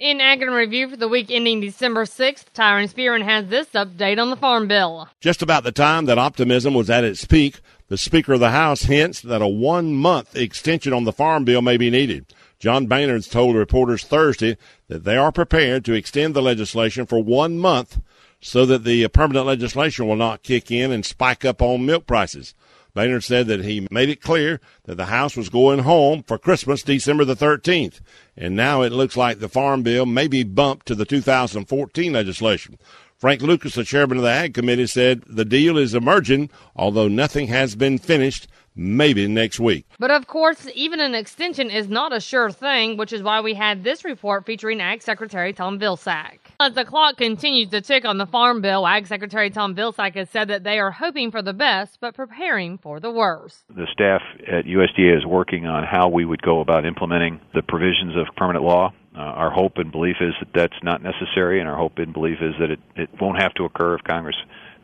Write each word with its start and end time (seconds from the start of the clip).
In 0.00 0.20
Ag 0.20 0.42
in 0.42 0.50
Review 0.50 0.88
for 0.88 0.96
the 0.96 1.06
week 1.06 1.30
ending 1.30 1.60
December 1.60 2.04
6th, 2.04 2.46
Tyron 2.52 2.88
Spearman 2.88 3.22
has 3.22 3.46
this 3.46 3.68
update 3.68 4.20
on 4.20 4.28
the 4.28 4.34
Farm 4.34 4.66
Bill. 4.66 5.08
Just 5.20 5.40
about 5.40 5.62
the 5.62 5.70
time 5.70 6.06
that 6.06 6.18
optimism 6.18 6.74
was 6.74 6.90
at 6.90 7.04
its 7.04 7.24
peak, 7.24 7.60
the 7.86 7.96
Speaker 7.96 8.32
of 8.32 8.40
the 8.40 8.50
House 8.50 8.82
hints 8.82 9.20
that 9.20 9.40
a 9.40 9.46
one 9.46 9.94
month 9.94 10.34
extension 10.34 10.92
on 10.92 11.04
the 11.04 11.12
Farm 11.12 11.44
Bill 11.44 11.62
may 11.62 11.76
be 11.76 11.90
needed. 11.90 12.26
John 12.58 12.88
Boehner 12.88 13.20
told 13.20 13.54
reporters 13.54 14.02
Thursday 14.02 14.56
that 14.88 15.04
they 15.04 15.16
are 15.16 15.30
prepared 15.30 15.84
to 15.84 15.92
extend 15.92 16.34
the 16.34 16.42
legislation 16.42 17.06
for 17.06 17.22
one 17.22 17.56
month 17.56 18.00
so 18.40 18.66
that 18.66 18.82
the 18.82 19.06
permanent 19.06 19.46
legislation 19.46 20.08
will 20.08 20.16
not 20.16 20.42
kick 20.42 20.72
in 20.72 20.90
and 20.90 21.06
spike 21.06 21.44
up 21.44 21.62
on 21.62 21.86
milk 21.86 22.04
prices. 22.04 22.52
Boehner 22.94 23.20
said 23.20 23.48
that 23.48 23.64
he 23.64 23.88
made 23.90 24.08
it 24.08 24.22
clear 24.22 24.60
that 24.84 24.94
the 24.96 25.06
House 25.06 25.36
was 25.36 25.48
going 25.48 25.80
home 25.80 26.22
for 26.22 26.38
Christmas, 26.38 26.82
December 26.82 27.24
the 27.24 27.34
13th. 27.34 28.00
And 28.36 28.54
now 28.54 28.82
it 28.82 28.92
looks 28.92 29.16
like 29.16 29.40
the 29.40 29.48
Farm 29.48 29.82
Bill 29.82 30.06
may 30.06 30.28
be 30.28 30.44
bumped 30.44 30.86
to 30.86 30.94
the 30.94 31.04
2014 31.04 32.12
legislation. 32.12 32.78
Frank 33.16 33.42
Lucas, 33.42 33.74
the 33.74 33.84
chairman 33.84 34.18
of 34.18 34.22
the 34.22 34.30
Ag 34.30 34.54
Committee, 34.54 34.86
said 34.86 35.22
the 35.26 35.44
deal 35.44 35.76
is 35.76 35.94
emerging, 35.94 36.50
although 36.76 37.08
nothing 37.08 37.48
has 37.48 37.74
been 37.74 37.98
finished 37.98 38.46
maybe 38.76 39.26
next 39.26 39.58
week. 39.58 39.86
But 39.98 40.10
of 40.10 40.26
course, 40.26 40.68
even 40.74 41.00
an 41.00 41.14
extension 41.14 41.70
is 41.70 41.88
not 41.88 42.12
a 42.12 42.20
sure 42.20 42.50
thing, 42.50 42.96
which 42.96 43.12
is 43.12 43.22
why 43.22 43.40
we 43.40 43.54
had 43.54 43.82
this 43.82 44.04
report 44.04 44.46
featuring 44.46 44.80
Ag 44.80 45.02
Secretary 45.02 45.52
Tom 45.52 45.78
Vilsack. 45.78 46.38
As 46.64 46.72
the 46.72 46.86
clock 46.86 47.18
continues 47.18 47.68
to 47.72 47.82
tick 47.82 48.06
on 48.06 48.16
the 48.16 48.24
Farm 48.24 48.62
Bill, 48.62 48.86
Ag 48.86 49.06
Secretary 49.06 49.50
Tom 49.50 49.74
Vilsack 49.74 50.14
has 50.14 50.30
said 50.30 50.48
that 50.48 50.64
they 50.64 50.78
are 50.78 50.90
hoping 50.90 51.30
for 51.30 51.42
the 51.42 51.52
best, 51.52 51.98
but 52.00 52.14
preparing 52.14 52.78
for 52.78 53.00
the 53.00 53.10
worst. 53.10 53.64
The 53.68 53.86
staff 53.92 54.22
at 54.50 54.64
USDA 54.64 55.18
is 55.18 55.26
working 55.26 55.66
on 55.66 55.84
how 55.84 56.08
we 56.08 56.24
would 56.24 56.40
go 56.40 56.60
about 56.60 56.86
implementing 56.86 57.38
the 57.52 57.60
provisions 57.60 58.16
of 58.16 58.34
permanent 58.34 58.64
law. 58.64 58.94
Uh, 59.14 59.18
our 59.18 59.50
hope 59.50 59.72
and 59.76 59.92
belief 59.92 60.16
is 60.22 60.32
that 60.40 60.48
that's 60.54 60.82
not 60.82 61.02
necessary, 61.02 61.60
and 61.60 61.68
our 61.68 61.76
hope 61.76 61.98
and 61.98 62.14
belief 62.14 62.38
is 62.40 62.54
that 62.58 62.70
it, 62.70 62.80
it 62.96 63.10
won't 63.20 63.42
have 63.42 63.52
to 63.56 63.66
occur 63.66 63.96
if 63.96 64.04
Congress 64.04 64.36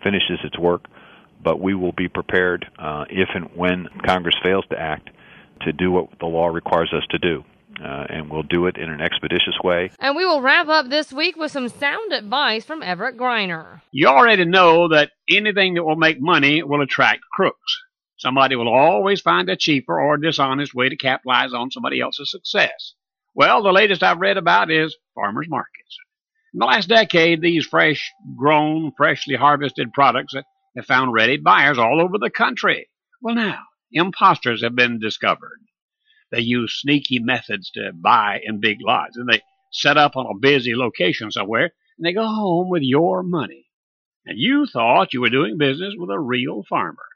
finishes 0.04 0.38
its 0.44 0.58
work 0.58 0.84
but 1.42 1.58
we 1.58 1.74
will 1.74 1.92
be 1.92 2.06
prepared 2.06 2.66
uh, 2.78 3.06
if 3.08 3.30
and 3.34 3.46
when 3.54 3.88
Congress 4.04 4.34
fails 4.42 4.66
to 4.70 4.78
act 4.78 5.08
to 5.62 5.72
do 5.72 5.90
what 5.90 6.10
the 6.20 6.26
law 6.26 6.48
requires 6.48 6.92
us 6.92 7.04
to 7.08 7.18
do. 7.18 7.42
Uh, 7.82 8.04
and 8.10 8.30
we'll 8.30 8.42
do 8.42 8.66
it 8.66 8.76
in 8.76 8.90
an 8.90 9.00
expeditious 9.00 9.54
way. 9.64 9.90
And 9.98 10.14
we 10.14 10.24
will 10.24 10.42
wrap 10.42 10.68
up 10.68 10.88
this 10.88 11.12
week 11.12 11.36
with 11.36 11.50
some 11.50 11.68
sound 11.68 12.12
advice 12.12 12.64
from 12.64 12.82
Everett 12.82 13.16
Griner. 13.16 13.80
You 13.90 14.08
already 14.08 14.44
know 14.44 14.88
that 14.88 15.12
anything 15.30 15.74
that 15.74 15.84
will 15.84 15.96
make 15.96 16.20
money 16.20 16.62
will 16.62 16.82
attract 16.82 17.22
crooks. 17.32 17.78
Somebody 18.18 18.54
will 18.54 18.68
always 18.68 19.22
find 19.22 19.48
a 19.48 19.56
cheaper 19.56 19.98
or 19.98 20.18
dishonest 20.18 20.74
way 20.74 20.90
to 20.90 20.96
capitalize 20.96 21.54
on 21.54 21.70
somebody 21.70 22.00
else's 22.00 22.30
success. 22.30 22.94
Well, 23.34 23.62
the 23.62 23.72
latest 23.72 24.02
I've 24.02 24.20
read 24.20 24.36
about 24.36 24.70
is 24.70 24.94
farmers 25.14 25.46
markets. 25.48 25.96
In 26.52 26.58
the 26.58 26.66
last 26.66 26.88
decade, 26.88 27.40
these 27.40 27.64
fresh 27.64 28.12
grown, 28.36 28.92
freshly 28.96 29.36
harvested 29.36 29.92
products 29.94 30.34
have 30.76 30.84
found 30.84 31.14
ready 31.14 31.38
buyers 31.38 31.78
all 31.78 32.00
over 32.00 32.18
the 32.18 32.28
country. 32.28 32.88
Well, 33.22 33.36
now, 33.36 33.60
imposters 33.92 34.62
have 34.62 34.74
been 34.74 34.98
discovered. 34.98 35.60
They 36.30 36.40
use 36.40 36.80
sneaky 36.80 37.18
methods 37.18 37.70
to 37.72 37.92
buy 37.92 38.40
in 38.44 38.60
big 38.60 38.78
lots, 38.80 39.16
and 39.16 39.28
they 39.28 39.42
set 39.72 39.96
up 39.96 40.16
on 40.16 40.26
a 40.26 40.38
busy 40.38 40.74
location 40.74 41.30
somewhere, 41.30 41.72
and 41.98 42.06
they 42.06 42.12
go 42.12 42.26
home 42.26 42.68
with 42.68 42.82
your 42.82 43.22
money. 43.22 43.66
And 44.26 44.38
you 44.38 44.66
thought 44.66 45.12
you 45.12 45.20
were 45.20 45.30
doing 45.30 45.58
business 45.58 45.94
with 45.96 46.10
a 46.10 46.18
real 46.18 46.62
farmer. 46.68 47.06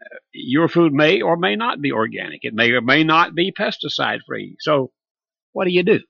Uh, 0.00 0.16
your 0.32 0.68
food 0.68 0.92
may 0.92 1.20
or 1.20 1.36
may 1.36 1.56
not 1.56 1.80
be 1.80 1.92
organic. 1.92 2.40
It 2.42 2.54
may 2.54 2.70
or 2.72 2.80
may 2.80 3.04
not 3.04 3.34
be 3.34 3.52
pesticide 3.52 4.20
free. 4.26 4.56
So, 4.60 4.92
what 5.52 5.66
do 5.66 5.70
you 5.70 5.82
do? 5.82 6.00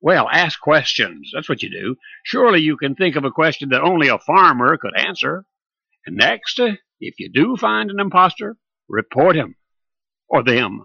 Well, 0.00 0.28
ask 0.30 0.60
questions. 0.60 1.30
That's 1.34 1.48
what 1.48 1.62
you 1.62 1.70
do. 1.70 1.96
Surely 2.24 2.60
you 2.60 2.76
can 2.76 2.94
think 2.94 3.16
of 3.16 3.24
a 3.24 3.30
question 3.30 3.70
that 3.70 3.80
only 3.80 4.08
a 4.08 4.18
farmer 4.18 4.76
could 4.76 4.96
answer. 4.96 5.46
And 6.06 6.16
next, 6.16 6.60
if 7.00 7.14
you 7.18 7.30
do 7.32 7.56
find 7.56 7.90
an 7.90 8.00
impostor, 8.00 8.56
report 8.88 9.36
him 9.36 9.56
or 10.28 10.42
them. 10.42 10.84